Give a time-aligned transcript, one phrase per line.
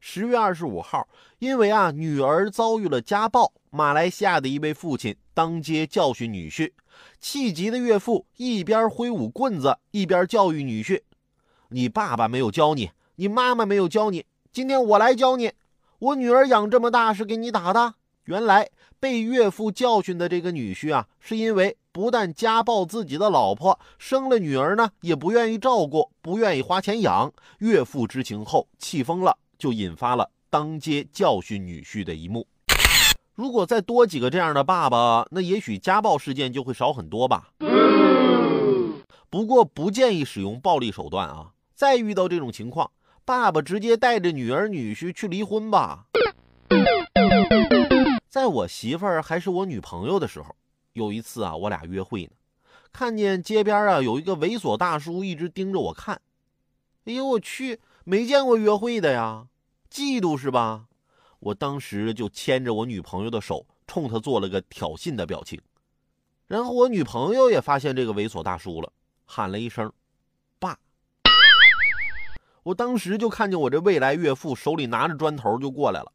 [0.00, 1.06] 十月二十五号，
[1.38, 6.72] 因为啊女儿遭遇了家暴，马来西亚的一位父亲当街教训女婿，
[7.20, 11.02] 气急的岳父一边挥舞棍子，一边教育女婿
[11.68, 15.52] ：“你爸爸没有教你，你妈妈没有教你，今天我来教你。
[15.98, 17.94] 我女儿养这么大是给你打的。”
[18.24, 18.68] 原来
[19.00, 27.32] 被岳父教训的这个女婿啊，是因为不但家暴自己的老婆，生了女儿呢也不愿意照顾，不愿意花钱养。
[27.58, 29.36] 岳父知情后气疯了。
[29.60, 32.48] 就引发了当街教训女婿的一幕。
[33.34, 37.50] 如果再多几个这样的爸爸，那也许家暴事件就会少很多吧。
[39.28, 41.52] 不过不建议使用暴力手段啊！
[41.74, 42.90] 再遇到这种情况，
[43.24, 46.06] 爸爸直接带着女儿女婿去离婚吧。
[48.28, 50.56] 在我媳妇儿还是我女朋友的时候，
[50.94, 52.30] 有一次啊，我俩约会呢，
[52.92, 56.20] 看见街边啊有一个猥琐大叔一直盯着我看。
[57.04, 59.46] 哎呦我去，没见过约会的呀！
[59.92, 60.86] 嫉妒是吧？
[61.40, 65.60] 我当时就牵着我女朋友的手，冲他做了个挑衅的表情。
[66.46, 68.92] 然后我女朋友也发现这个猥琐大叔了，
[69.24, 69.90] 喊了一声
[70.60, 70.78] “爸”。
[72.62, 76.12] 我当时就看见我这未来岳父手里拿着砖头就过来了。